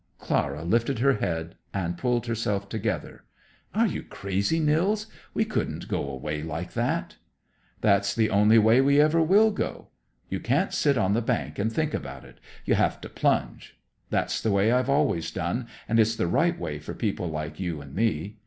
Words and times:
Clara 0.17 0.63
lifted 0.63 0.97
her 0.97 1.17
head 1.17 1.53
and 1.75 1.95
pulled 1.95 2.25
herself 2.25 2.67
together. 2.67 3.23
"Are 3.75 3.85
you 3.85 4.01
crazy, 4.01 4.59
Nils? 4.59 5.05
We 5.35 5.45
couldn't 5.45 5.87
go 5.87 6.03
away 6.09 6.41
like 6.41 6.73
that." 6.73 7.17
"That's 7.81 8.15
the 8.15 8.31
only 8.31 8.57
way 8.57 8.81
we 8.81 8.99
ever 8.99 9.21
will 9.21 9.51
go. 9.51 9.89
You 10.27 10.39
can't 10.39 10.73
sit 10.73 10.97
on 10.97 11.13
the 11.13 11.21
bank 11.21 11.59
and 11.59 11.71
think 11.71 11.93
about 11.93 12.25
it. 12.25 12.39
You 12.65 12.73
have 12.73 12.99
to 13.01 13.09
plunge. 13.09 13.77
That's 14.09 14.41
the 14.41 14.49
way 14.49 14.71
I've 14.71 14.89
always 14.89 15.29
done, 15.29 15.67
and 15.87 15.99
it's 15.99 16.15
the 16.15 16.25
right 16.25 16.57
way 16.57 16.79
for 16.79 16.95
people 16.95 17.27
like 17.29 17.59
you 17.59 17.79
and 17.79 17.93
me. 17.93 18.37